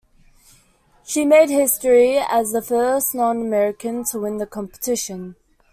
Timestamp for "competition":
4.47-5.35